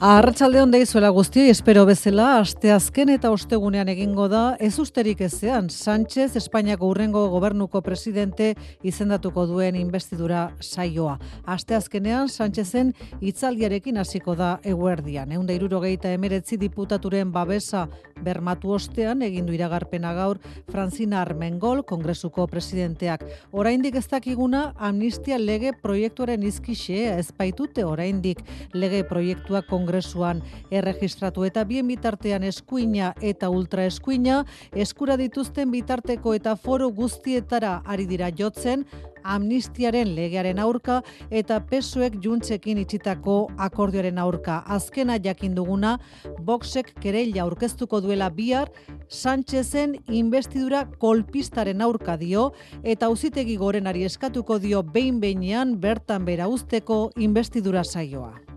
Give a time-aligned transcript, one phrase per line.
[0.00, 6.30] Arratsalde on deizuela guztioi, espero bezala, asteazken eta ostegunean egingo da, ez usterik ezean, Sánchez,
[6.40, 11.18] Espainiako urrengo gobernuko presidente izendatuko duen investidura saioa.
[11.44, 15.34] Asteazkenean, Sánchezen itzaldiarekin hasiko da eguerdian.
[15.36, 17.84] Egun da irurogeita emeretzi diputaturen babesa
[18.24, 20.40] bermatu ostean, egindu iragarpena gaur,
[20.72, 23.26] Franzina Armengol, kongresuko presidenteak.
[23.52, 28.40] Oraindik ez dakiguna, amnistia lege proiektuaren izkixe, ez baitute oraindik
[28.72, 36.56] lege proiektua kongresuan erregistratu eta bien bitartean eskuina eta ultra eskuina eskura dituzten bitarteko eta
[36.56, 38.86] foro guztietara ari dira jotzen
[39.24, 44.62] amnistiaren legearen aurka eta pesuek juntzekin itxitako akordioaren aurka.
[44.66, 45.98] Azkena jakin duguna,
[46.46, 48.70] Voxek kereila aurkeztuko duela bihar,
[49.08, 57.10] Sánchezen investidura kolpistaren aurka dio eta auzitegi gorenari eskatuko dio behin behinean bertan bera usteko
[57.16, 58.49] investidura saioa.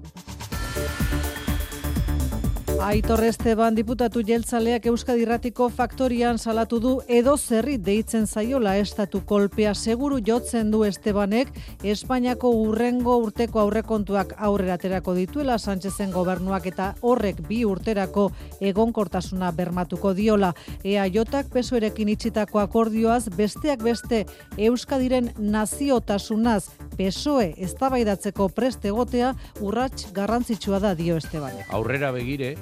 [2.83, 9.71] Aitor Esteban diputatu jeltzaleak Euskadi Irratiko faktorian salatu du edo zerri deitzen zaiola estatu kolpea
[9.73, 11.53] seguru jotzen du Estebanek
[11.93, 20.11] Espainiako urrengo urteko aurrekontuak aurrera aterako dituela Sánchezen gobernuak eta horrek bi urterako egonkortasuna bermatuko
[20.13, 20.51] diola.
[20.83, 24.25] Ea jotak pesoerekin itxitako akordioaz besteak beste
[24.57, 26.67] Euskadiren naziotasunaz
[26.97, 31.71] pesoe eztabaidatzeko preste egotea urrats garrantzitsua da dio Estebanek.
[31.71, 32.57] Aurrera begire,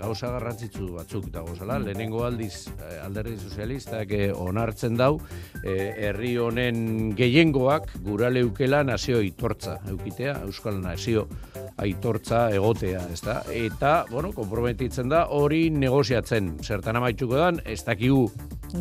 [0.00, 5.18] gauza garrantzitsu batzuk eta gozala, lehenengo aldiz e, alderdi sozialistak e, onartzen dau,
[5.66, 11.26] herri honen gehiengoak gura leukela nazio aitortza, eukitea, euskal nazio
[11.82, 13.40] aitortza egotea, ez da?
[13.52, 18.30] Eta, bueno, komprometitzen da, hori negoziatzen, zertan amaitzuko dan, ez dakigu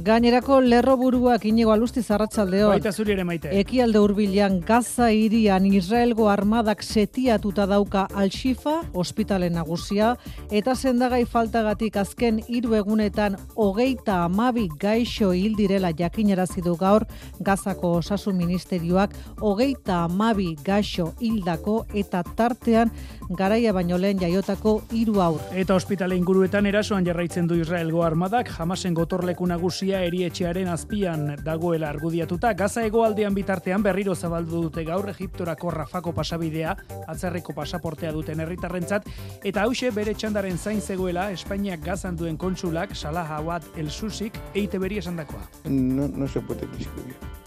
[0.04, 2.68] Gainerako lerro buruak inigo alusti zarratzaldeo.
[2.68, 3.52] Baita zuri ere maite.
[3.62, 10.16] Ekialde hurbilan Gaza irian Israelgo armadak setiatuta dauka Al-Shifa, ospitale nagusia,
[10.52, 17.06] eta sendagai faltagatik azken hiru egunetan hogeita amabi gaixo hil direla jakinarazi du gaur
[17.40, 22.92] Gazako osasun ministerioak hogeita amabi gaixo hildako eta tartean
[23.30, 25.40] garaia baino lehen jaiotako hiru aur.
[25.53, 29.48] Eta ospitale inguruetan erasoan jarraitzen du Israelgo armadak, jamasen gotorleku
[29.85, 36.73] nagusia erietxearen azpian dagoela argudiatuta, Gaza hegoaldean bitartean berriro zabaldu dute gaur Egiptorako Rafako pasabidea,
[37.06, 39.06] atzerreko pasaportea duten herritarrentzat,
[39.44, 44.79] eta hause bere txandaren zain zegoela Espainiak gazan duen kontsulak Salah Awad El Susik eite
[44.79, 45.45] beri esan dakoa.
[45.69, 47.44] No, no se puede describir.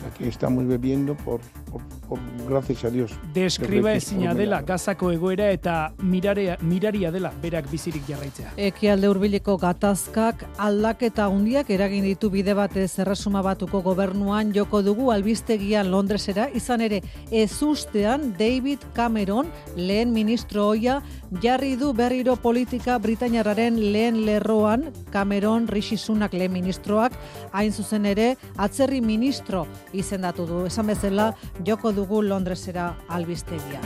[0.00, 1.40] Sea, que estamos bebiendo por,
[1.70, 2.18] por, por
[2.48, 3.12] gracias a Dios.
[3.34, 8.54] Deskriba ezina dela gazako egoera eta mirarea, miraria dela berak bizirik jarraitzea.
[8.56, 15.90] Ekialde hurbileko gatazkak aldaketa handiak eragin ditu bide batez erresuma batuko gobernuan joko dugu albistegian
[15.92, 21.00] Londresera, izan ere ez ustean David Cameron lehen ministro hoia
[21.42, 27.12] jarri du berriro politika Britainiararen lehen lerroan Cameron Rishi Sunak lehen ministroak
[27.52, 30.64] hain zuzen ere atzerri ministro izendatu du.
[30.66, 31.32] Esan bezala
[31.66, 33.80] joko dugu Londresera albistegia.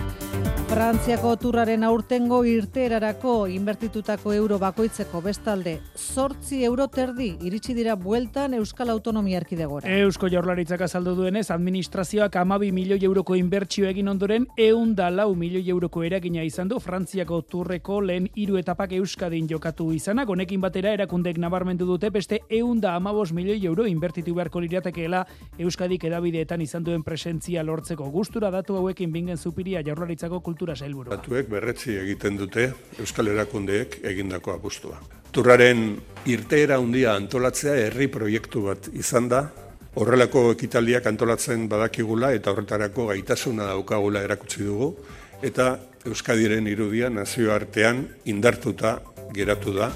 [0.64, 8.90] Frantziako turraren aurtengo irterarako inbertitutako euro bakoitzeko bestalde zortzi euro terdi iritsi dira bueltan Euskal
[8.90, 9.90] Autonomia Erkidegora.
[10.00, 15.68] Eusko Jaurlaritzak azaldu duenez, administrazioak amabi milioi euroko inbertsio egin ondoren eun da lau milioi
[15.70, 21.38] euroko eragina izan du Frantziako turreko lehen hiru etapak Euskadin jokatu izanak, honekin batera erakundek
[21.38, 25.26] nabarmendu dute beste eun da amabos milioi euro inbertitu beharko liratekeela
[25.94, 31.14] Euskadik edabideetan izan duen presentzia lortzeko gustura datu hauekin bingen zupiria Jaurlaritzako kultura sailburua.
[31.14, 34.98] Datuek berretzi egiten dute Euskal Erakundeek egindako apustua.
[35.30, 35.94] Turraren
[36.26, 39.44] irteera handia antolatzea herri proiektu bat izan da,
[39.94, 44.96] horrelako ekitaldiak antolatzen badakigula eta horretarako gaitasuna daukagula erakutsi dugu,
[45.42, 48.98] eta Euskadiren irudia nazioartean indartuta
[49.32, 49.92] geratu da.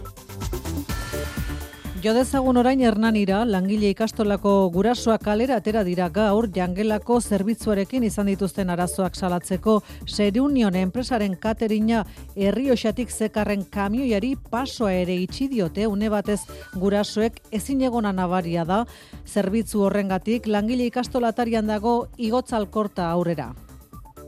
[1.98, 6.06] Jo dezagun orain Hernanira, langile ikastolako gurasoak kalera atera dira.
[6.14, 12.04] Gaur jangelako zerbitzuarekin izan dituzten arazoak salatzeko Serunion enpresaren katerina
[12.36, 15.88] herrioxatik zekarren kamioiari pasoa ere itxi diote.
[15.90, 16.44] Une batez
[16.76, 18.84] gurasoek ezin egona nabaria da.
[19.26, 23.56] Zerbitzu horrengatik langile ikastolatarian dago igotzalkorta aurrera.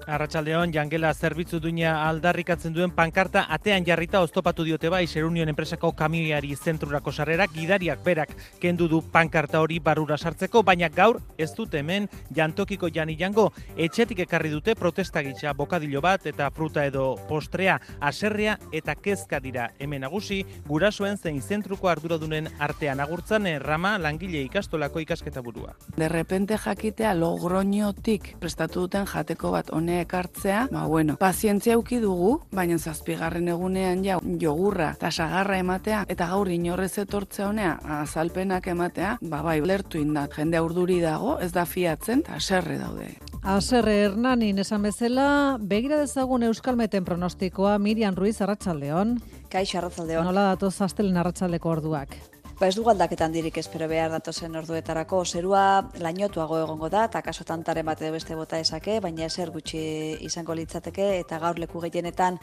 [0.07, 6.55] Arratsaldeon Jangela zerbitzu duina aldarrikatzen duen pankarta atean jarrita oztopatu diote bai Serunion enpresako kamioiari
[6.57, 12.09] zentrurako sarrerak gidariak berak kendu du pankarta hori barrura sartzeko baina gaur ez dute hemen
[12.37, 18.59] jantokiko jani jango etxetik ekarri dute protesta gitza bokadilo bat eta fruta edo postrea aserrea
[18.73, 25.43] eta kezka dira hemen nagusi gurasoen zein zentruko arduradunen artean agurtzan errama langile ikastolako ikasketa
[25.43, 25.75] burua.
[25.97, 32.41] De repente jakitea logroñotik prestatu duten jateko bat hone ekartzea, ba bueno, pazientzia uki dugu,
[32.55, 39.19] baina zazpigarren egunean ja jogurra eta sagarra ematea eta gaur inorrez etortzea honea azalpenak ematea,
[39.23, 43.11] ba bai, lertu indat, jende urduri dago, ez da fiatzen, eta serre daude.
[43.43, 49.17] Aserre Hernanin esan bezala, begira dezagun Euskalmeten pronostikoa Miriam Ruiz Arratsaldeon.
[49.51, 50.29] Kaixo Arratsaldeon.
[50.29, 52.19] Nola datoz astelen arratsaldeko orduak?
[52.61, 55.23] Ba ez dugu aldaketan dirik espero behar datozen orduetarako.
[55.25, 55.61] Zerua
[55.97, 59.81] lainotuago egongo da, eta kaso tantaren bat edo beste bota esake, baina ezer gutxi
[60.27, 62.37] izango litzateke, eta gaur leku gehienetan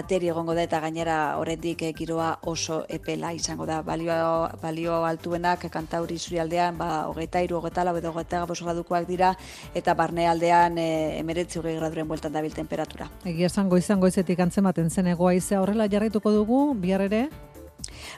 [0.00, 3.78] ateri egongo da, eta gainera horrendik giroa oso epela izango da.
[3.86, 4.16] Balio,
[4.64, 9.30] balio altuenak kantauri zuri aldean, ba, hogeita iru, hogeita lau, edo hogeita gradukoak dira,
[9.78, 13.12] eta barne aldean e, emeretzi hogei graduren bueltan dabil temperatura.
[13.22, 17.28] Egia esango izango izetik antzematen zen egoa izea horrela jarraituko dugu, bihar ere?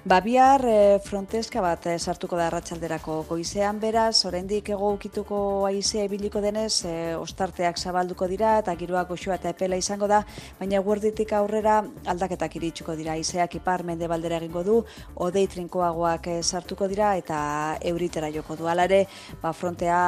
[0.03, 5.39] Ba, bihar e, fronteska bat e, sartuko da arratsalderako goizean beraz, oraindik ego ukituko
[5.69, 10.21] aizea ibiliko denez, e, ostarteak zabalduko dira eta giroak goxoa eta epela izango da,
[10.59, 11.79] baina guarditik aurrera
[12.11, 13.15] aldaketak iritsuko dira.
[13.15, 14.81] Aizeak ipar mende baldera egingo du,
[15.15, 18.69] odei trinkoagoak e, sartuko dira eta euritera joko du.
[18.69, 19.05] Alare,
[19.41, 20.01] ba, frontea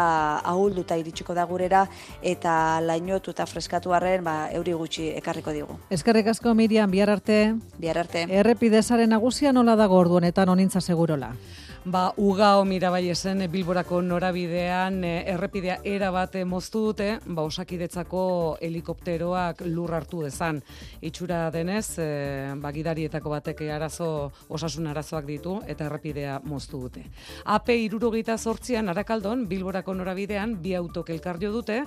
[0.45, 1.87] ahulduta iritsuko da gurera
[2.21, 5.79] eta lainotu eta freskatu arren, ba, euri gutxi ekarriko digu.
[5.95, 7.55] Eskerrik asko Miriam, bihar arte.
[7.79, 8.27] Bihar arte.
[8.29, 11.33] Errepidezaren nagusia nola dago orduanetan onintza segurola?
[11.87, 18.23] Ba, ugao mirabai esen Bilborako norabidean e, errepidea era bat moztu dute, ba, osakidetzako
[18.67, 20.59] helikopteroak lur hartu dezan.
[21.07, 22.07] Itxura denez, e,
[22.59, 24.09] ba, gidarietako batek arazo,
[24.51, 27.05] osasun arazoak ditu eta errepidea moztu dute.
[27.55, 31.79] AP irurogita sortzian, arakaldon, Bilborako norabidean, bi autok elkardio dute,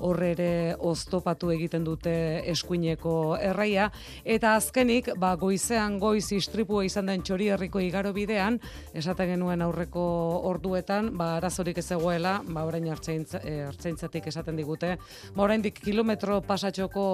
[0.00, 0.50] horre ere
[0.80, 2.16] oztopatu egiten dute
[2.54, 3.90] eskuineko erraia,
[4.24, 8.56] eta azkenik, ba, goizean goiz istripua izan den txori herriko igaro bidean,
[8.96, 10.02] esaten genuen aurreko
[10.46, 14.94] orduetan, ba, arazorik ez egoela, ba, orain hartzaintzatik esaten digute,
[15.34, 17.04] ba, oraindik kilometro pasatxoko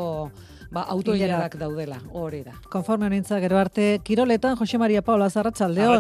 [0.71, 2.53] ba, autoilarak daudela, hori da.
[2.69, 5.97] Konforme honintza, gero arte, Kiroletan, Jose Maria Paula Zarratxaldeo,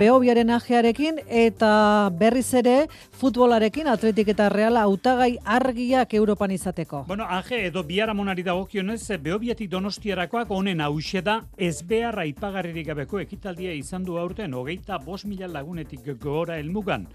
[0.00, 2.76] Beobiaren ajearekin, eta berriz ere,
[3.16, 7.06] futbolarekin, atletik eta reala, autagai argiak Europan izateko.
[7.08, 13.72] Bueno, aje, edo biharamonari dagokionez, Beobiatik donostiarakoak honen hause da, ez beharra ipagarririk gabeko ekitaldia
[13.72, 17.06] izan du aurten, hogeita bos mila lagunetik gora elmugan.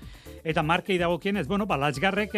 [0.45, 1.91] Eta markei dagokienez, bueno, ba,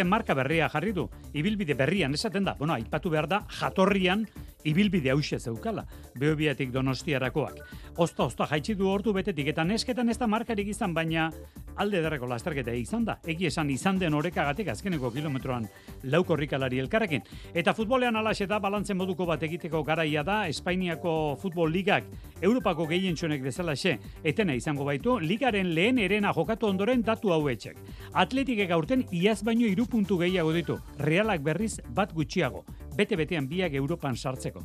[0.06, 1.10] marka berria jarri du.
[1.34, 4.26] Ibilbide berrian, esaten da, bueno, aipatu behar da, jatorrian,
[4.64, 7.60] ibilbide hause zeukala, behobiatik donostiarakoak.
[7.98, 11.30] Osta, osta, jaitsi du ordu betetik, eta nesketan ez da markarik izan, baina
[11.78, 13.18] alde derreko lasterketa izan da.
[13.28, 15.68] Egi esan izan den orekagatik azkeneko kilometroan
[16.04, 17.24] laukorrikalari elkarrekin.
[17.54, 22.08] Eta futbolean alaxe da, balantzen moduko bat egiteko garaia da, Espainiako futbol ligak,
[22.42, 27.78] Europako gehientxonek bezalaxe, etena izango baitu, ligaren lehen erena jokatu ondoren datu hau etxek.
[28.14, 32.64] Atletikek aurten iaz baino irupuntu gehiago ditu, realak berriz bat gutxiago
[32.98, 34.64] bete-betean biak Europan sartzeko.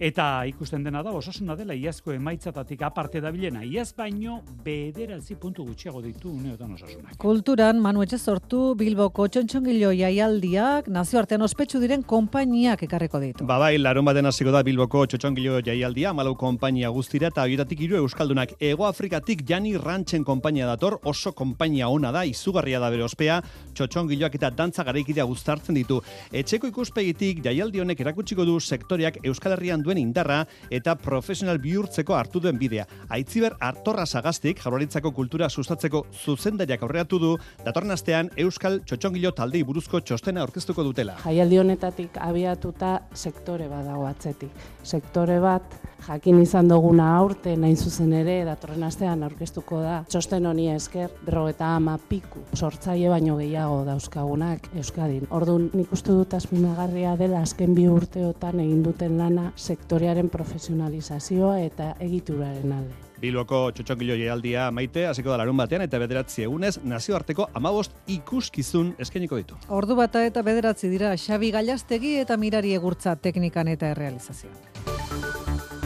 [0.00, 6.00] Eta ikusten dena da, osasuna dela iazko emaitzatatik aparte dabilena, iaz baino bederatzi puntu gutxiago
[6.00, 7.18] ditu uneotan osasunak.
[7.20, 13.48] Kulturan, Manu Etxe sortu Bilboko txontxongilo jaialdiak, nazioartean ospetsu diren konpainiak ekarreko ditu.
[13.50, 18.00] Ba bai, larun baten hasiko da Bilboko txotxongilo jaialdia, malau konpainia guztira eta horietatik hiru
[18.00, 18.56] euskaldunak.
[18.56, 23.42] Ego Afrikatik Jani Rantzen konpainia dator, oso konpainia ona da, izugarria da bere ospea,
[23.76, 26.00] txotxongiloak eta dantza garaikidea guztartzen ditu.
[26.32, 32.40] Etxeko ikuspegitik jaialdi honek erakutsiko du sektoriak Euskal Herrian duen indarra eta profesional bihurtzeko hartu
[32.40, 32.86] duen bidea.
[33.10, 37.32] Aitziber Artorra Sagaztik, Jaurlaritzako kultura sustatzeko zuzendariak aurreatu du,
[37.66, 41.18] datorren astean Euskal Txotxongilo taldei buruzko txostena aurkeztuko dutela.
[41.24, 44.54] Jaialdi honetatik abiatuta sektore bat dago atzetik.
[44.84, 49.98] Sektore bat jakin izan duguna aurte nain zuzen ere datorren astean aurkeztuko da.
[50.08, 55.28] Txosten honi esker berrogeta ama piku sortzaile baino gehiago dauzkagunak Euskadin.
[55.30, 61.94] Orduan nik uste dut azpimagarria dela azken bi urteotan egin duten lana sektorearen profesionalizazioa eta
[62.00, 62.98] egituraren alde.
[63.20, 69.36] Bilboko txotxongilo jaialdia maite, hasiko da larun batean, eta bederatzi egunez, nazioarteko amabost ikuskizun eskeniko
[69.36, 69.60] ditu.
[69.68, 74.99] Ordu bata eta bederatzi dira, Xabi Gailastegi eta Mirari Egurtza teknikan eta errealizazioan.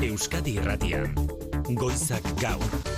[0.04, 1.14] Euskadi Irratian,
[1.72, 2.93] Goizak Gaur.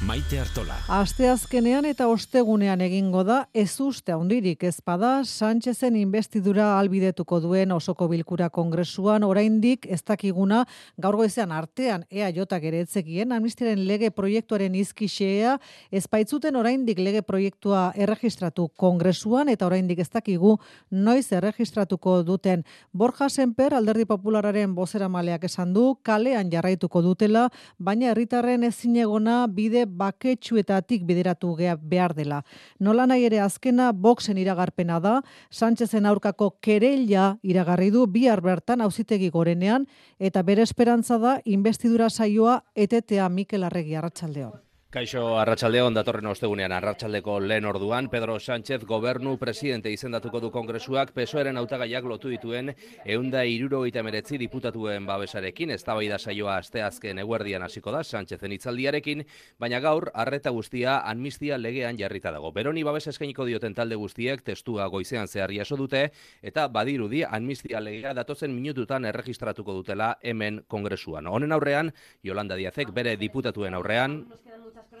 [0.00, 0.78] Maite Artola.
[0.88, 8.08] Asteazkenean eta ostegunean egingo da ez uste handirik ez bada Sánchezen investidura albidetuko duen osoko
[8.08, 10.62] bilkura kongresuan oraindik ez dakiguna
[10.96, 15.58] gaur goizean artean ea jotak ere etzekien amnistiaren lege proiektuaren izkixea
[15.92, 20.54] ez baitzuten oraindik lege proiektua erregistratu kongresuan eta oraindik ez dakigu
[20.90, 28.14] noiz erregistratuko duten Borja Senper alderdi populararen bozera maleak esan du kalean jarraituko dutela baina
[28.14, 32.42] herritarren ezinegona bide baketsuetatik bideratu gea behar dela.
[32.78, 35.20] Nola nahi ere azkena boxen iragarpena da,
[35.50, 39.86] Sánchezen aurkako kereila iragarri du bihar bertan auzitegi gorenean
[40.18, 44.69] eta bere esperantza da investidura saioa etetea Mikel Arregi Arratsaldeon.
[44.90, 46.72] Kaixo Arratsaldeon datorren ostegunean.
[46.74, 52.72] Arratsaldeko lehen orduan Pedro Sánchez gobernu presidente izendatuko du kongresuak PSOEren hautagaiak lotu dituen
[53.04, 55.70] 179 diputatuen babesarekin.
[55.76, 59.22] Eztabaida saioa asteazken eguerdian hasiko da Sánchezen hitzaldiarekin
[59.62, 62.50] baina gaur arreta guztia amnistia legean jarrita dago.
[62.50, 66.08] Beroni babes eskainiko dioten talde guztiek testua goizean zehar jaso dute
[66.42, 71.30] eta badirudi amnistia legea datozen minututan erregistratuko dutela hemen kongresuan.
[71.30, 71.94] Honen aurrean
[72.24, 74.24] Yolanda Díazek bere diputatuen aurrean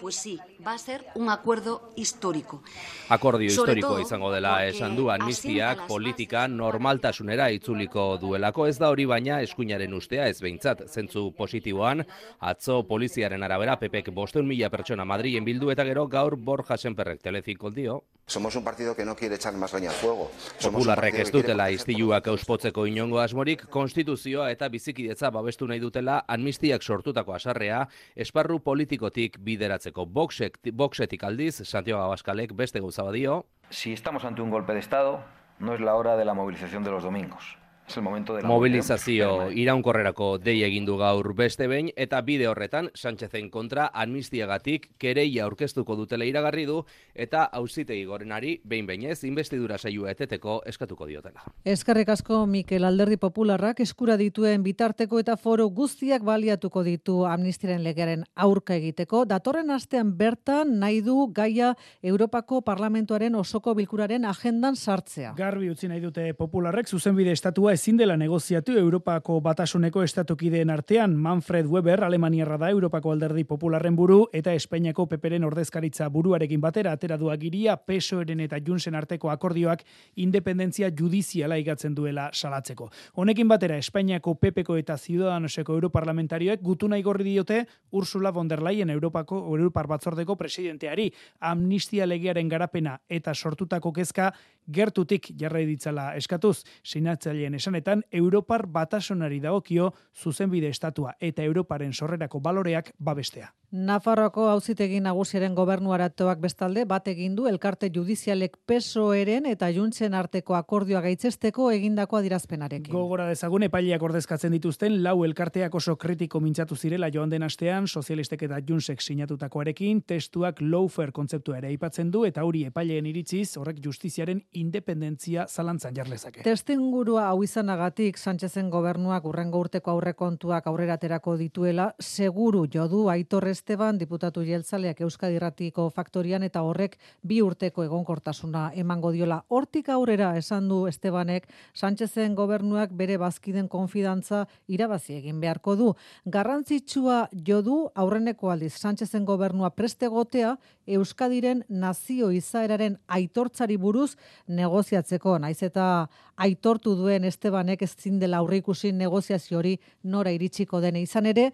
[0.00, 2.62] Pues sí, va a ser un acuerdo histórico.
[3.08, 8.66] Akordio Sobre historiko todo izango dela esan du amnistiak politika normaltasunera itzuliko duelako.
[8.66, 10.86] Ez da hori baina eskuinaren ustea ez behintzat.
[10.88, 12.04] Zentzu positiboan
[12.38, 13.78] atzo poliziaren arabera
[14.12, 18.94] bosteun mila pertsona Madrilen bildu eta gero gaur Borja Senperrek telecinco dio Somos un partido
[18.94, 20.30] que no quiere echar más leña al fuego.
[20.58, 26.86] Somos Popularrek ez dutela istiluak auspotzeko inongo asmorik, konstituzioa eta bizikidetza babestu nahi dutela amnistiak
[26.86, 30.06] sortutako asarrea esparru politikotik bideratzeko.
[30.06, 35.24] Boxek, boxetik aldiz, Santiago Abaskalek beste gauza badio, Si estamos ante un golpe de Estado,
[35.58, 37.59] no es la hora de la movilización de los domingos.
[37.90, 42.46] Es el momento de la mobilizazio iraunkorrerako dei egin du gaur beste behin eta bide
[42.46, 49.76] horretan Sánchezen kontra amnistiagatik kereia aurkeztuko dutela iragarri du eta auzitegi gorenari behin behinez investidura
[49.76, 51.42] saioa eteteko eskatuko diotela.
[51.64, 58.22] Eskerrik asko Mikel Alderdi Popularrak eskura dituen bitarteko eta foro guztiak baliatuko ditu amnistiren legearen
[58.36, 59.24] aurka egiteko.
[59.24, 65.34] Datorren astean bertan nahi du gaia Europako Parlamentuaren osoko bilkuraren agendan sartzea.
[65.34, 71.64] Garbi utzi nahi dute popularrek zuzenbide estatua ezin dela negoziatu Europako batasuneko estatukideen artean Manfred
[71.64, 77.30] Weber Alemaniarra da Europako alderdi popularren buru eta Espainiako peperen ordezkaritza buruarekin batera atera du
[77.32, 79.86] agiria PSOEren eta Junsen arteko akordioak
[80.20, 82.90] independentzia judiziala igatzen duela salatzeko.
[83.14, 89.40] Honekin batera Espainiako PPko eta Ciudadanoseko europarlamentarioek gutuna igorri diote Ursula von der Leyen Europako
[89.56, 91.08] Europar batzordeko presidenteari
[91.40, 94.34] amnistia legearen garapena eta sortutako kezka
[94.68, 96.60] gertutik jarrai ditzala eskatuz.
[96.84, 103.54] Sinatzaileen esanetan Europar batasunari dagokio zuzenbide estatua eta Europaren sorrerako baloreak babestea.
[103.70, 110.56] Nafarroako auzitegi nagusiaren gobernu aratoak bestalde bat egin du elkarte judizialek PSOEren eta Juntzen arteko
[110.58, 112.90] akordioa gaitzesteko egindako adirazpenarekin.
[112.90, 118.42] Gogora dezagun epaileak ordezkatzen dituzten lau elkarteak oso kritiko mintzatu zirela joan den astean sozialistek
[118.48, 124.42] eta Junsek sinatutakoarekin testuak lawfare kontzeptua ere aipatzen du eta hori epaileen iritziz horrek justiziaren
[124.50, 126.42] independentzia zalantzan jarlezake.
[126.42, 133.98] Testingurua hau izanagatik Sánchezen gobernuak urrengo urteko aurrekontuak aurrera aterako dituela, seguru jodu Aitor Esteban
[134.00, 139.42] diputatu jeltzaleak Euskadi Irratiko faktorian eta horrek bi urteko egonkortasuna emango diola.
[139.48, 145.92] Hortik aurrera esan du Estebanek Sánchezen gobernuak bere bazkiden konfidantza irabazi egin beharko du.
[146.24, 154.16] Garrantzitsua jodu aurreneko aldiz Sánchezen gobernua prestegotea Euskadiren nazio izaeraren aitortzari buruz
[154.48, 156.08] negoziatzeko, naiz eta
[156.40, 161.50] aitortu duen Estebanek ez zindela aurreikusi negoziazio hori nora iritsiko dene izan ere,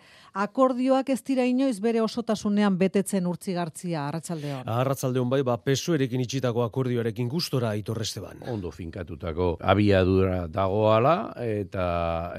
[0.46, 4.64] akordioak ez dira inoiz bere osotasunean betetzen urtzigartzia arratsaldeon.
[4.76, 8.42] Arratzaldeon bai, ba, pesuerekin itxitako akordioarekin gustora Aitor Esteban.
[8.52, 11.86] Ondo finkatutako abiadura dagoala eta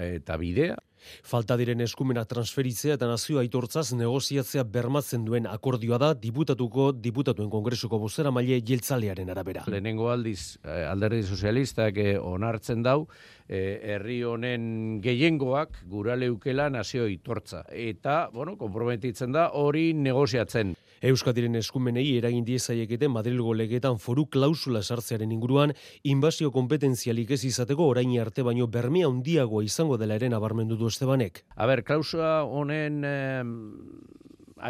[0.07, 0.77] eta bidea.
[1.23, 7.99] Falta diren eskumena transferitzea eta nazio aitortzaz negoziatzea bermatzen duen akordioa da diputatuko diputatuen kongresuko
[7.99, 9.65] bozera maile jeltzalearen arabera.
[9.67, 13.07] Lehenengo aldiz eh, alderdi sozialistak eh, onartzen dau
[13.47, 17.63] herri honen gehiengoak gura leukela nazio aitortza.
[17.71, 20.75] Eta, bueno, konprometitzen da hori negoziatzen.
[21.07, 25.73] Euskadiren eskumenei eragin diezaiekete Madrilgo legetan foru klausula sartzearen inguruan
[26.03, 31.43] inbasio kompetentzialik ez izateko orain arte baino bermea handiagoa izango dela eren abarmendu du Estebanek.
[31.55, 33.43] A ber, klausula honen eh,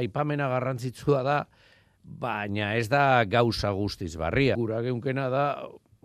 [0.02, 1.38] aipamena garrantzitsua da,
[2.04, 4.56] baina ez da gauza guztiz barria.
[4.60, 5.46] Gura geunkena da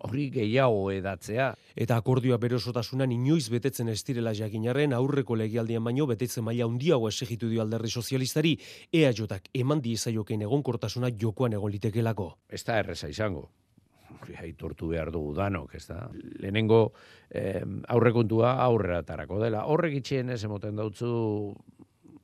[0.09, 1.53] hori gehiago edatzea.
[1.77, 7.49] Eta akordioa berosotasunan inoiz betetzen ez direla jakinarren aurreko legialdian baino betetzen maila handiago esegitu
[7.51, 8.57] dio alderri sozialistari
[8.93, 12.31] EAJak eman diezaioken egonkortasuna jokoan egon litekelako.
[12.49, 13.49] Ez da erreza izango.
[14.39, 16.05] Aitortu behar dugu danok, ez da.
[16.41, 16.93] Lehenengo
[17.31, 19.65] eh, aurrekontua aurrera tarako dela.
[19.67, 21.11] Horrek itxien ez emoten dautzu,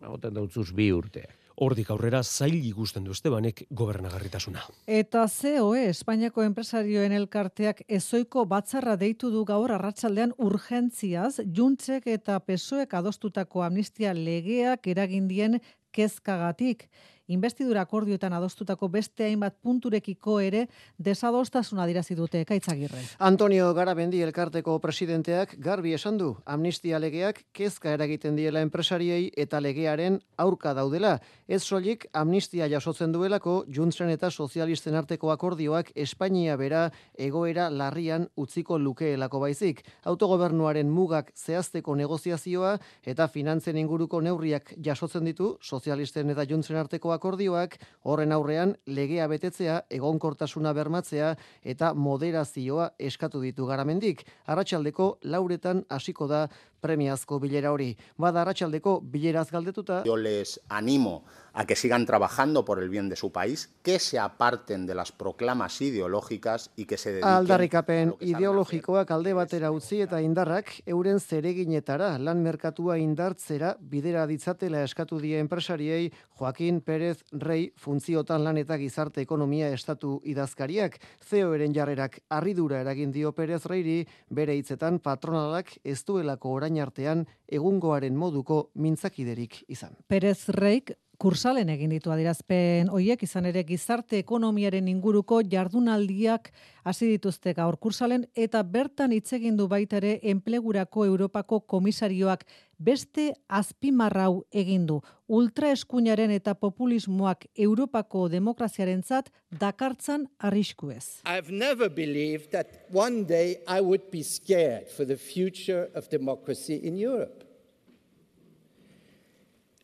[0.05, 1.48] emoten dautzuz bi urteak.
[1.59, 4.62] Hordik aurrera zail ikusten du Estebanek gobernagarritasuna.
[4.87, 12.95] Eta COE, Espainiako enpresarioen elkarteak ezoiko batzarra deitu du gaur arratsaldean urgentziaz, juntzek eta pesoek
[12.95, 15.59] adostutako amnistia legeak eragindien
[15.91, 16.87] kezkagatik
[17.29, 20.65] investidura akordioetan adostutako beste hainbat punturekiko ere
[20.99, 23.03] desadostasuna dirazi dute ekaitzagirre.
[23.29, 30.19] Antonio Garabendi elkarteko presidenteak garbi esan du amnistia legeak kezka eragiten diela enpresariei eta legearen
[30.37, 31.19] aurka daudela.
[31.47, 38.79] Ez soilik amnistia jasotzen duelako juntzen eta sozialisten arteko akordioak Espainia bera egoera larrian utziko
[38.79, 39.85] lukeelako baizik.
[40.09, 47.77] Autogobernuaren mugak zehazteko negoziazioa eta finantzen inguruko neurriak jasotzen ditu sozialisten eta juntzen arteko akordioak
[48.09, 54.25] horren aurrean legea betetzea, egonkortasuna bermatzea eta moderazioa eskatu ditu garamendik.
[54.47, 56.47] Arratxaldeko lauretan hasiko da
[56.81, 57.91] premiazko bilera hori.
[58.17, 60.03] Bada arratsaldeko bileraz galdetuta.
[60.07, 61.25] Yo les animo
[61.59, 65.11] a que sigan trabajando por el bien de su país, que se aparten de las
[65.11, 72.12] proclamas ideológicas y que se dediquen Aldarrikapen ideologikoak alde batera utzi eta indarrak euren zereginetara
[72.23, 79.27] lan merkatua indartzera bidera ditzatela eskatu die enpresariei Joaquin Pérez Rey funtziotan lan eta gizarte
[79.27, 86.55] ekonomia estatu idazkariak CEOren jarrerak harridura eragin dio Pérez Reyri bere hitzetan patronalak ez duelako
[86.61, 89.99] orain artean egungoaren moduko mintzakiderik izan.
[90.07, 96.53] Perez Reik kursalen egin ditu adirazpen hoiek izan ere gizarte ekonomiaren inguruko jardunaldiak
[96.87, 102.45] hasi dituzte gaur kursalen eta bertan hitz egin du baita ere enplegurako Europako komisarioak
[102.79, 105.01] beste azpimarrau egin du
[105.41, 111.21] ultraeskuinaren eta populismoak Europako demokraziarentzat dakartzan arriskuez.
[111.27, 116.79] I've never believed that one day I would be scared for the future of democracy
[116.79, 117.48] in Europe.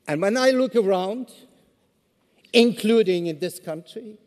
[0.06, 1.28] And when I look around,
[2.52, 4.18] including in this country,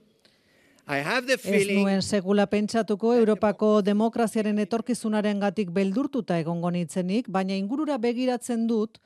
[0.88, 7.28] I have the Ez feeling nuen segula pentsatuko Europako demokraziaren etorkizunaren gatik beldurtuta egongo nitzenik,
[7.28, 8.98] baina ingurura begiratzen dut,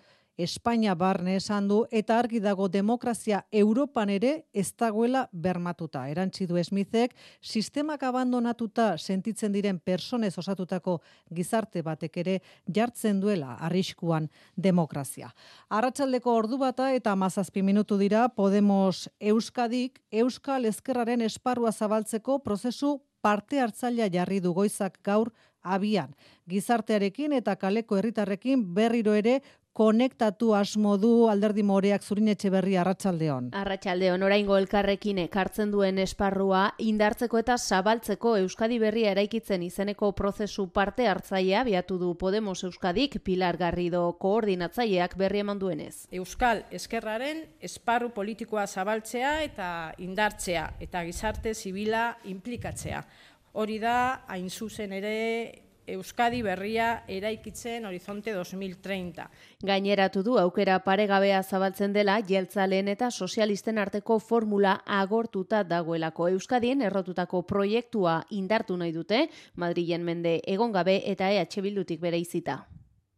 [0.42, 6.08] Espainia barne esan du eta argi dago demokrazia Europan ere ez dagoela bermatuta.
[6.10, 14.30] Erantzi du Smithek, sistemak abandonatuta sentitzen diren personez osatutako gizarte batek ere jartzen duela arriskuan
[14.56, 15.30] demokrazia.
[15.70, 23.62] Arratsaldeko ordu bata eta mazazpi minutu dira Podemos Euskadik Euskal Ezkerraren esparrua zabaltzeko prozesu parte
[23.62, 26.16] hartzailea jarri du goizak gaur abian.
[26.50, 29.42] Gizartearekin eta kaleko herritarrekin berriro ere
[29.74, 33.52] konektatu asmo du alderdi moreak zurin etxe berri arratsaldeon.
[33.56, 41.08] Arratsaldeon oraingo elkarrekin ekartzen duen esparrua indartzeko eta zabaltzeko Euskadi berria eraikitzen izeneko prozesu parte
[41.08, 46.08] hartzailea biatu du Podemos Euskadik Pilar Garrido koordinatzaileak berri eman duenez.
[46.12, 49.72] Euskal Eskerraren esparru politikoa zabaltzea eta
[50.04, 53.06] indartzea eta gizarte zibila implikatzea.
[53.54, 59.26] Hori da hain zuzen ere Euskadi berria eraikitzen horizonte 2030.
[59.66, 67.42] Gaineratu du aukera paregabea zabaltzen dela jeltzaleen eta sozialisten arteko formula agortuta dagoelako Euskadien errotutako
[67.42, 72.62] proiektua indartu nahi dute Madrilen mende egon gabe eta EH Bildutik bere izita.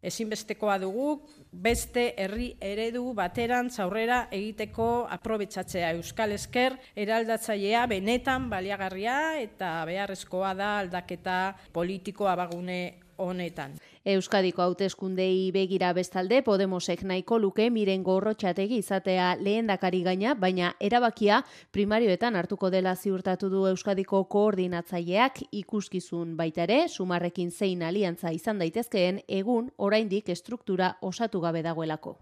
[0.03, 9.71] Ezinbestekoa dugu beste herri eredu bateran aurrera egiteko aprobetsatzea Euskal Esker eraldatzailea benetan baliagarria eta
[9.87, 11.39] beharrezkoa da aldaketa
[11.71, 12.81] politikoa bagune
[13.17, 13.73] honetan.
[14.05, 22.35] Euskadiko hauteskundei begira bestalde Podemosek nahiko luke miren gorrotxategi izatea lehendakari gaina, baina erabakia primarioetan
[22.35, 29.71] hartuko dela ziurtatu du Euskadiko koordinatzaileak ikuskizun baita ere, sumarrekin zein aliantza izan daitezkeen egun
[29.77, 32.17] oraindik estruktura osatu gabe dagoelako.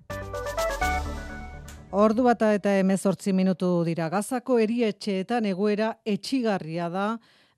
[1.91, 7.07] Ordu bata eta emezortzi minutu dira gazako erietxeetan egoera etxigarria da,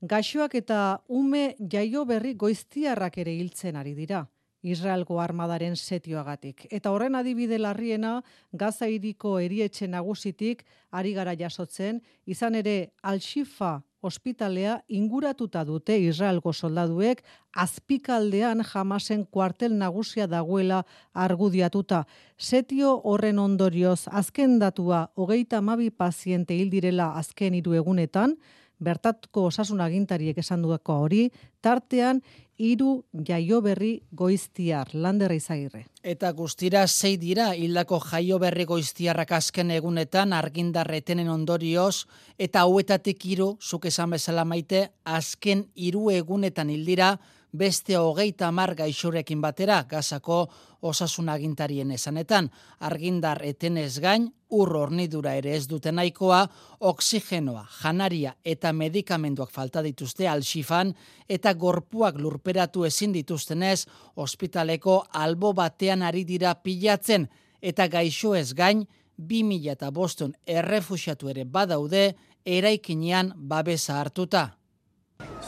[0.04, 4.24] gaixoak eta ume jaio berri goiztiarrak ere hiltzen ari dira.
[4.64, 6.66] Israelgo armadaren setioagatik.
[6.72, 14.78] Eta horren adibide larriena Gaza hiriko erietxe nagusitik ari gara jasotzen, izan ere Al-Shifa ospitalea
[14.88, 17.22] inguratuta dute Israelgo soldaduek
[17.56, 22.04] azpikaldean jamasen kuartel nagusia dagoela argudiatuta.
[22.38, 28.36] Setio horren ondorioz azken datua hogeita mabi paziente hildirela azken hiru egunetan,
[28.84, 32.22] bertatuko osasun agintariek esan hori, tartean
[32.56, 35.86] hiru jaio berri goiztiar, landerra izagirre.
[36.02, 42.06] Eta guztira zei dira hildako jaio berri goiztiarrak azken egunetan argindarretenen ondorioz,
[42.38, 47.18] eta hauetatik hiru zuk esan bezala maite, azken hiru egunetan hildira,
[47.54, 50.48] beste hogeita mar gaixorekin batera gazako
[50.82, 52.50] osasun agintarien esanetan.
[52.80, 56.42] Argindar etenez gain, ur hornidura ere ez dute nahikoa,
[56.80, 60.92] oksigenoa, janaria eta medikamenduak falta dituzte alxifan
[61.28, 63.86] eta gorpuak lurperatu ezin dituztenez,
[64.16, 67.28] ospitaleko albo batean ari dira pilatzen
[67.62, 68.84] eta gaixo ez gain,
[69.16, 72.14] 2000 eta boston errefusiatu ere badaude,
[72.44, 74.58] eraikinean babesa hartuta.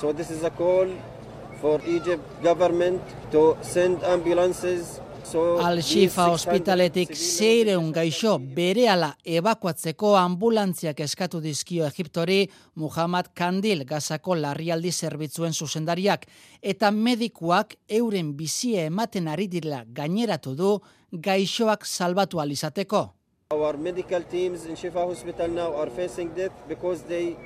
[0.01, 0.89] So this is a call
[1.61, 3.01] for Egypt government
[3.33, 5.01] to send ambulances
[5.35, 12.45] Al-Shifa ospitaletik zeireun gaixo bere ala evakuatzeko ambulantziak eskatu dizkio Egiptori
[12.79, 16.29] Muhammad Kandil gazako larrialdi zerbitzuen zuzendariak
[16.63, 20.79] eta medikuak euren bizie ematen ari direla gaineratu du
[21.11, 23.11] gaixoak salbatu alizateko.
[23.51, 27.37] Our medical teams in Shifa Hospital now are facing death because they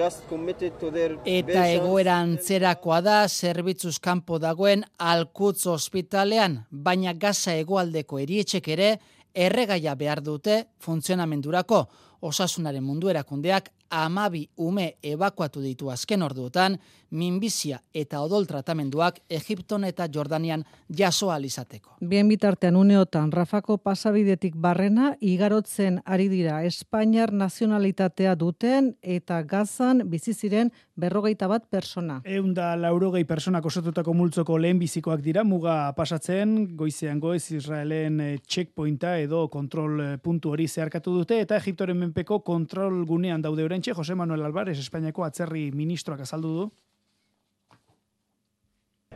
[0.00, 8.94] Eta egoera antzerakoa da zerbitzuz kanpo dagoen Alkutz ospitalean, baina gaza egoaldeko erietxek ere
[9.34, 11.84] erregaia behar dute funtzionamendurako.
[12.20, 16.78] Osasunaren mundu erakundeak amabi ume ebakuatu ditu azken orduotan,
[17.10, 20.62] minbizia eta odol tratamenduak Egipton eta Jordanian
[20.96, 21.96] jaso alizateko.
[22.00, 30.70] Bien bitartean uneotan, Rafako pasabidetik barrena, igarotzen ari dira Espainiar nazionalitatea duten eta gazan biziziren
[31.00, 32.20] berrogeita bat persona.
[32.24, 39.16] Eunda laurogei personak osatutako multzoko lehen bizikoak dira, muga pasatzen, goizean goez Israelen eh, checkpointa
[39.18, 44.14] edo kontrol eh, puntu hori zeharkatu dute, eta Egiptoren menpeko kontrol gunean daude oraintxe Jose
[44.14, 46.70] Manuel Alvarez Espainiako atzerri ministroak azaldu du.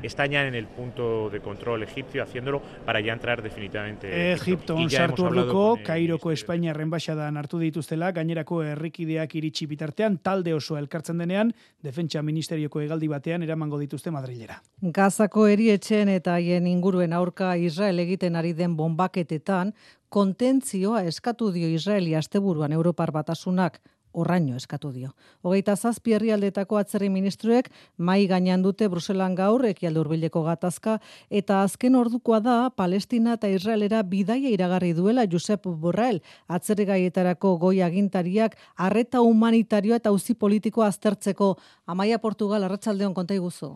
[0.02, 4.32] Están ya en el punto de control egipcio haciéndolo para ya entrar definitivamente.
[4.32, 10.76] Egipto on sartu orduko Kairoko Espainia enbaxadan hartu dituztela gainerako herrikideak iritsi bitartean talde oso
[10.76, 14.60] elkartzen denean defentsa ministerioko hegaldi batean eramango dituzte Madrilera.
[14.82, 19.72] Gazako erietxen eta haien inguruen aurka Israel egiten ari den bombaketetan
[20.08, 23.80] kontentzioa eskatu dio Israeli asteburuan Europar batasunak
[24.14, 25.10] orraino eskatu dio.
[25.42, 30.98] Hogeita zazpi herrialdetako atzerri ministruek mai gainean dute Bruselan gaur ekialde hurbileko gatazka
[31.30, 37.80] eta azken ordukoa da Palestina eta Israelera bidaia iragarri duela Josep Borrell atzerri gaietarako goi
[37.82, 43.74] agintariak arreta humanitarioa eta uzi politikoa aztertzeko Amaia Portugal arratsaldeon konta iguzu.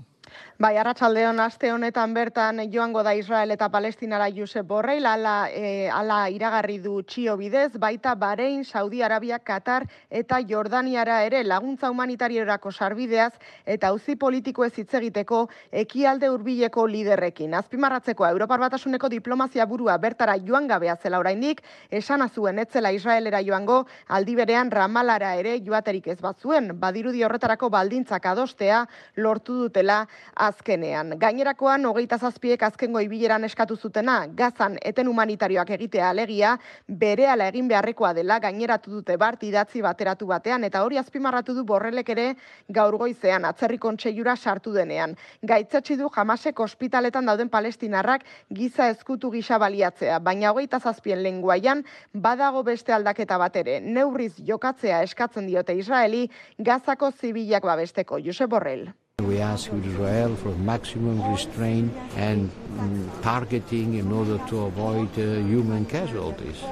[0.59, 6.29] Bai, arratsaldeon aste honetan bertan joango da Israel eta Palestinara Josep Borrell ala, e, ala
[6.35, 13.35] iragarri du txio bidez, baita Barein, Saudi Arabia, Qatar eta Jordaniara ere laguntza humanitariorako sarbideaz
[13.65, 17.55] eta uzi politiko ez hitz egiteko ekialde hurbileko liderrekin.
[17.55, 23.85] Azpimarratzeko Europar Batasuneko diplomazia burua bertara joan gabea zela oraindik, esan azuen etzela Israelera joango,
[24.09, 30.03] aldi berean Ramalara ere joaterik ez batzuen, badirudi horretarako baldintzak adostea lortu dutela
[30.35, 31.15] azkenean.
[31.19, 36.57] Gainerakoan, hogeita zazpiek azkengo ibileran eskatu zutena, gazan eten humanitarioak egitea alegia,
[36.89, 41.65] bere ala egin beharrekoa dela, gaineratu dute bart idatzi bateratu batean, eta hori azpimarratu du
[41.65, 42.29] borrelek ere
[42.69, 45.17] gaur goizean, atzerri kontseiura sartu denean.
[45.43, 52.63] Gaitzatsi du jamasek ospitaletan dauden palestinarrak giza ezkutu gisa baliatzea, baina hogeita zazpien lenguaian badago
[52.63, 56.29] beste aldaketa bat ere, neurriz jokatzea eskatzen diote Israeli,
[56.59, 58.89] gazako zibilak babesteko, Josep Borrell.
[59.25, 65.87] We ask Israel for maximum restraint and mm, targeting in order to avoid uh, human
[65.87, 66.63] casualties.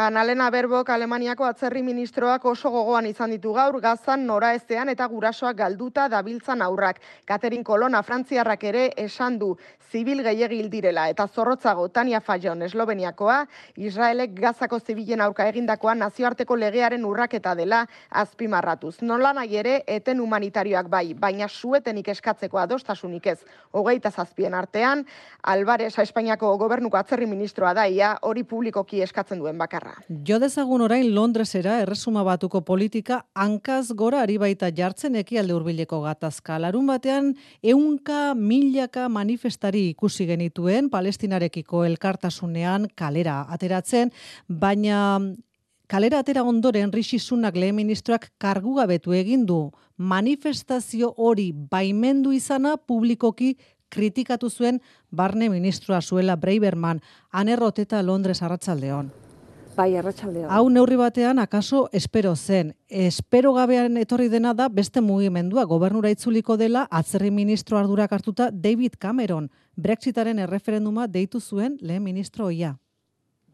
[0.00, 5.58] Analena Berbok Alemaniako atzerri ministroak oso gogoan izan ditu gaur gazan nora ezean eta gurasoak
[5.58, 7.02] galduta dabiltzan aurrak.
[7.28, 9.50] Katerin Kolona Frantziarrak ere esan du
[9.92, 13.42] zibil gehiagil direla eta zorrotzago Tania Fajon Esloveniakoa
[13.76, 19.02] Israelek gazako zibilen aurka egindakoa nazioarteko legearen urraketa dela azpimarratuz.
[19.02, 23.38] Nola nahi ere eten humanitarioak bai, baina suetenik eskatzeko adostasunik ez.
[23.72, 25.04] Hogeita zazpien artean,
[25.42, 30.04] Alvarez Espainiako gobernuko atzerri ministroa daia hori publikoki eskatzen duen bakar bakarra.
[30.26, 36.58] Jo dezagun orain Londresera erresuma batuko politika hankaz gora ari baita jartzen ekialde hurbileko gatazka.
[36.58, 44.10] Larun batean ehunka milaka manifestari ikusi genituen Palestinarekiko elkartasunean kalera ateratzen,
[44.48, 45.20] baina
[45.88, 53.56] kalera atera ondoren Rishi Sunak lehen ministroak kargugabetu egin du manifestazio hori baimendu izana publikoki
[53.90, 57.00] kritikatu zuen barne ministroa zuela Breiberman,
[57.32, 59.10] anerroteta Londres arratsaldeon.
[59.80, 60.50] Bai, arratsaldean.
[60.52, 62.74] Hau neurri batean akaso espero zen.
[63.02, 68.98] Espero gabean etorri dena da beste mugimendua gobernura itzuliko dela atzerri ministro ardurak hartuta David
[69.00, 69.48] Cameron.
[69.76, 72.74] Brexitaren erreferenduma deitu zuen lehen ministro oia.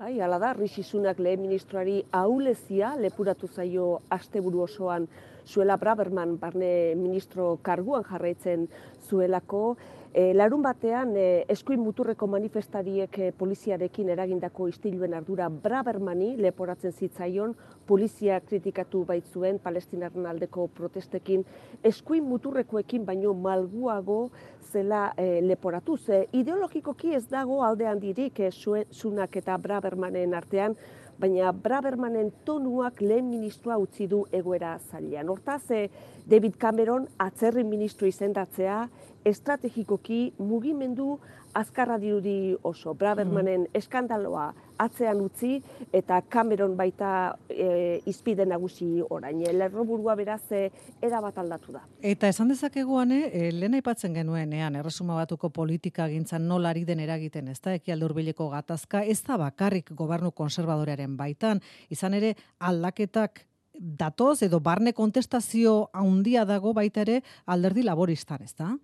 [0.01, 5.07] Bai, ala da, Rishi Sunak lehen ministroari aulezia lepuratu zaio asteburu osoan
[5.47, 8.67] zuela Braberman barne ministro karguan jarraitzen
[9.09, 9.77] zuelako,
[10.17, 17.53] E, larun batean, e, eskuin muturreko manifestariek e, poliziarekin eragindako istiluen ardura Brabermani leporatzen zitzaion,
[17.85, 21.45] polizia kritikatu baitzuen palestinaren aldeko protestekin,
[21.85, 24.31] eskuin muturrekoekin baino malguago
[24.73, 25.99] zela e, leporatu.
[25.99, 28.49] Ze ideologikoki ez dago aldean dirik e,
[28.91, 30.79] zunak eta Brabermanen artean,
[31.21, 35.29] baina Brabermanen tonuak lehen ministroa utzi du egoera zailean.
[35.29, 35.91] Hortaz, e,
[36.25, 38.87] David Cameron atzerri ministro izendatzea,
[39.27, 41.17] estrategikoki mugimendu
[41.57, 42.95] azkarra dirudi oso.
[42.95, 43.79] Bravermanen mm.
[43.81, 45.57] eskandaloa atzean utzi
[45.95, 47.11] eta Cameron baita
[47.49, 49.41] e, izpide nagusi orain.
[49.57, 50.67] Lerroburua beraz e,
[51.03, 51.83] era bat aldatu da.
[52.05, 57.61] Eta esan dezakeguane, e, lehen aipatzen genuenean, erresuma batuko politika gintzan nolari den eragiten, ez
[57.65, 64.61] da, ekialde urbileko gatazka, ez da bakarrik gobernu konservadorearen baitan, izan ere aldaketak datoz edo
[64.61, 68.75] barne kontestazio handia dago baita ere alderdi laboristan, ez da?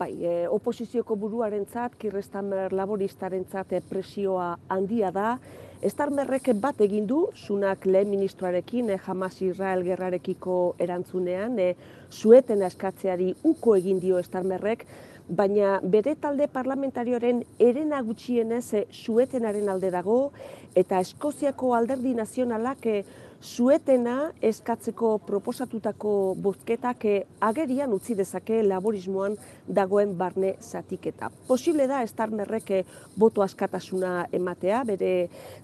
[0.00, 5.34] Bai, e, oposizioko buruaren zat, kirrestamer laboristaren zat, e, presioa handia da.
[5.84, 11.74] Estarmerrek bat egin du, zunak lehen ministroarekin, e, Hamas Israel gerrarekiko erantzunean, e,
[12.08, 14.86] zueten eskatzeari uko egin dio Estarmerrek,
[15.28, 20.20] baina bere talde parlamentarioaren erena gutxienez e, zuetenaren alde dago,
[20.80, 23.02] eta Eskoziako alderdi nazionalak e,
[23.42, 31.30] zuetena eskatzeko proposatutako bozketak eh, agerian utzi dezake laborismoan dagoen barne zatiketa.
[31.48, 32.82] Posible da estarmerrek eh,
[33.16, 35.14] boto askatasuna ematea bere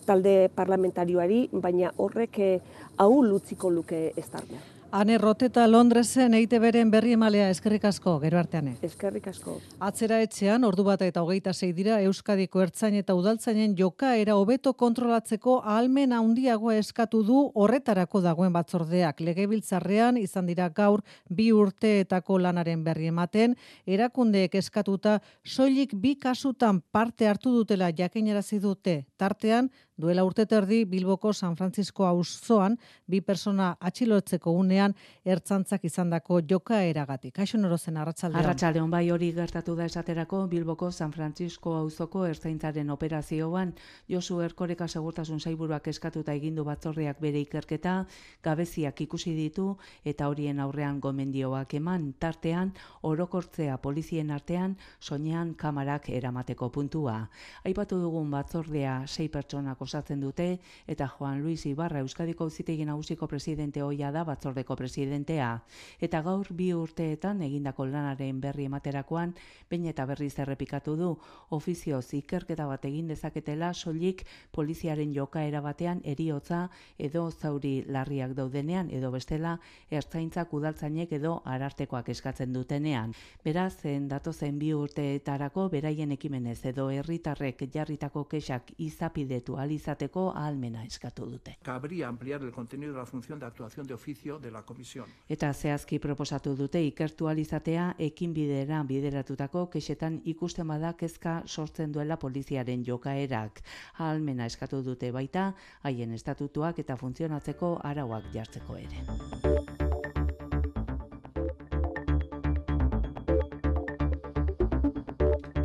[0.06, 2.56] talde parlamentarioari, baina horrek eh,
[2.96, 4.75] hau lutziko luke estarmer.
[4.92, 8.77] Ane Roteta Londresen eite beren berri emalea eskerrik asko, gero arteane.
[8.87, 9.57] Eskerrik asko.
[9.83, 14.72] Atzera etxean, ordu bat eta hogeita zei dira, Euskadiko ertzain eta udaltzainen joka era hobeto
[14.79, 19.20] kontrolatzeko ahalmen handiagoa eskatu du horretarako dagoen batzordeak.
[19.27, 27.27] Legebiltzarrean izan dira gaur bi urteetako lanaren berri ematen, erakundeek eskatuta soilik bi kasutan parte
[27.27, 29.01] hartu dutela jakinarazi dute.
[29.18, 36.82] Tartean, duela urte terdi Bilboko San Francisco auzoan bi persona atxilotzeko unean ertzantzak izandako joka
[36.84, 37.34] eragatik.
[37.34, 38.44] Kaixo norozen arratsaldean.
[38.44, 43.72] Arratsaldean bai hori gertatu da esaterako Bilboko San Francisco auzoko ertzaintzaren operazioan
[44.08, 47.96] Josu Erkoreka segurtasun saiburuak eskatuta egindu batzorreak bere ikerketa
[48.44, 56.70] gabeziak ikusi ditu eta horien aurrean gomendioak eman tartean orokortzea polizien artean soinean kamarak eramateko
[56.70, 57.16] puntua.
[57.64, 63.82] Aipatu dugun batzordea sei pertsonak osatzen dute eta Juan Luis Ibarra Euskadiko Auzitegi Nagusiko presidente
[63.82, 64.24] hoia da
[64.66, 65.62] batzordeko presidentea
[66.00, 69.35] eta gaur bi urteetan egindako lanaren berri ematerakoan
[69.70, 71.16] behin eta berriz errepikatu du
[71.50, 79.11] ofizioz ikerketa bat egin dezaketela soilik poliziaren jokaera batean eriotza edo zauri larriak daudenean edo
[79.11, 79.59] bestela
[79.90, 83.12] ertzaintzak udaltzainek edo arartekoak eskatzen dutenean.
[83.44, 90.85] Beraz, zen datozen bi urteetarako beraien ekimenez edo herritarrek jarritako kexak izapidetu ali izateko ahalmena
[90.85, 91.57] eskatu dute.
[91.62, 95.07] Cabría ampliar el contenido de la función de actuación de oficio de la comisión.
[95.29, 102.16] Eta zehazki proposatu dute ikertu alizatea ekin bidera bideratutako kexetan ikusten bada kezka sortzen duela
[102.16, 103.62] poliziaren jokaerak.
[103.99, 105.53] Ahalmena eskatu dute baita,
[105.85, 110.06] haien estatutuak eta funtzionatzeko arauak jartzeko ere.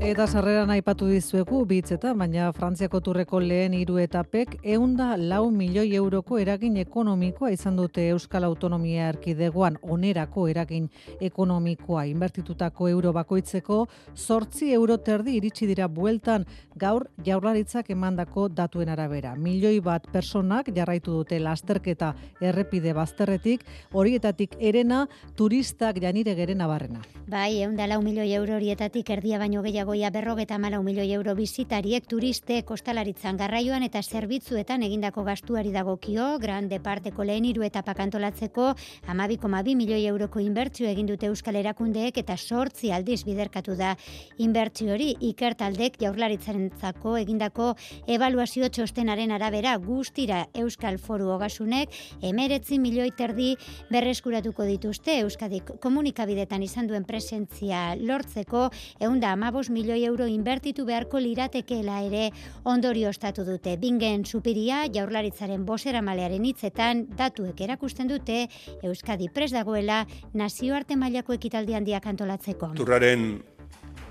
[0.01, 6.39] Eta sarreran aipatu dizuegu bitzeta, baina Frantziako turreko lehen hiru etapek eunda lau milioi euroko
[6.41, 10.87] eragin ekonomikoa izan dute Euskal Autonomia Erkidegoan onerako eragin
[11.21, 13.77] ekonomikoa inbertitutako euro bakoitzeko
[14.15, 19.35] sortzi euro terdi iritsi dira bueltan gaur jaurlaritzak emandako datuen arabera.
[19.35, 25.05] Milioi bat personak jarraitu dute lasterketa errepide bazterretik, horietatik erena
[25.37, 27.05] turistak janire gerena barrena.
[27.27, 32.05] Bai, eunda lau milioi euro horietatik erdia baino gehiago goia berrogeta malau milioi euro bizitariek
[32.07, 38.69] turiste kostalaritzan garraioan eta zerbitzuetan egindako gastuari dagokio, grande parteko lehen iru eta pakantolatzeko
[39.11, 43.97] amabiko mabi milioi euroko inbertzio egin dute euskal erakundeek eta sortzi aldiz biderkatu da.
[44.39, 47.73] Inbertzio hori ikertaldek jaurlaritzaren zako egindako
[48.07, 51.99] evaluazio txostenaren arabera guztira euskal foru hogasunek
[52.31, 53.57] emeretzi milioi terdi
[53.91, 55.19] berreskuratuko dituzte.
[55.25, 58.69] Euskadik komunikabidetan izan duen presentzia lortzeko
[59.03, 62.29] eunda amabos milioi milioi euro inbertitu beharko liratekeela ere
[62.69, 63.77] ondorio ostatu dute.
[63.81, 68.43] Bingen supiria jaurlaritzaren bosera malearen hitzetan datuek erakusten dute
[68.85, 70.03] Euskadi pres dagoela
[70.37, 72.73] nazioarte mailako ekitaldi handiak antolatzeko.
[72.77, 73.25] Turraren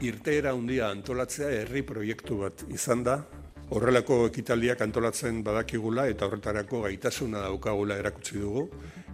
[0.03, 3.21] irteera handia antolatzea herri proiektu bat izan da,
[3.71, 8.67] horrelako ekitaldiak antolatzen badakigula eta horretarako gaitasuna daukagula erakutsi dugu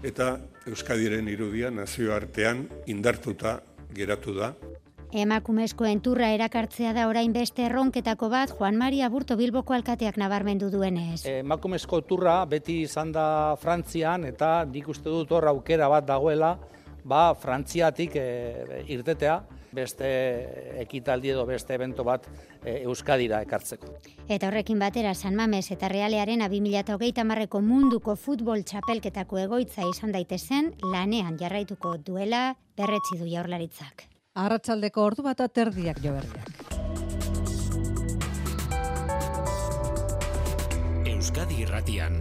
[0.07, 3.59] eta Euskadiren irudia nazioartean indartuta
[3.93, 4.55] geratu da.
[5.15, 11.25] Emakumezkoen turra erakartzea da orain beste erronketako bat Juan Maria Burto Bilboko alkateak nabarmendu duenez.
[11.31, 16.57] Emakumezko turra beti izan da Frantzian eta nik uste dut hor aukera bat dagoela
[17.05, 19.45] ba Frantziatik e, irtetea
[19.77, 20.09] beste
[20.83, 22.27] ekitaldi edo beste evento bat
[22.65, 23.93] e, Euskadira ekartzeko.
[24.27, 30.75] Eta horrekin batera San Mames eta Realearen 2030 marreko munduko futbol txapelketako egoitza izan daitezen
[30.83, 34.09] lanean jarraituko duela berretzi du jaurlaritzak.
[34.37, 36.51] Arratsaldeko ordu bat aterdiak joberdiak.
[41.09, 42.19] Euskadi irratian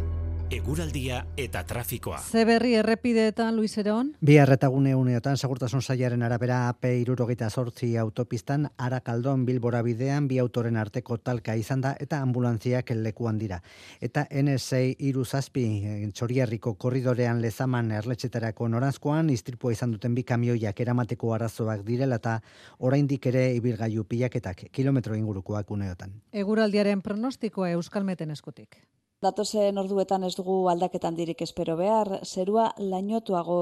[0.51, 2.19] eguraldia eta trafikoa.
[2.21, 4.11] Zeberri errepideetan, Luis Eron?
[4.21, 10.77] Bi arretagune uneotan, segurtasun saiaren arabera AP irurogeita sortzi autopistan, arakaldon bilbora bidean, bi autoren
[10.77, 13.61] arteko talka izan da, eta ambulantziak lekuan dira.
[14.01, 20.79] Eta NSA iru zazpi, eh, txoriarriko korridorean lezaman erletxetarako norazkoan, istripua izan duten bi kamioiak
[20.79, 22.39] eramateko arazoak direla eta
[22.79, 26.21] oraindik ere ibilgailu pilaketak kilometro ingurukoak uneotan.
[26.31, 28.77] Eguraldiaren pronostikoa euskalmeten eskutik.
[29.23, 33.59] Datozen orduetan ez dugu aldaketan dirik espero behar, zerua lainotuago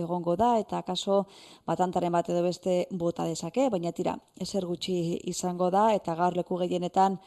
[0.00, 1.18] egongo da eta akaso
[1.68, 4.96] batantaren bat edo beste bota dezake, baina tira, ezer gutxi
[5.32, 7.18] izango da eta gaur leku gehienetan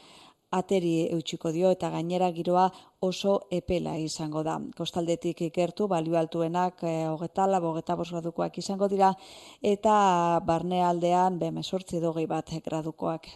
[0.58, 2.66] ateri eutxiko dio eta gainera giroa
[3.00, 4.58] oso epela izango da.
[4.76, 9.14] Kostaldetik ikertu, balio altuenak e, hogetala, bogeta gradukoak izango dira
[9.62, 9.94] eta
[10.50, 13.32] barnealdean be mesortzi dogei bat gradukoak.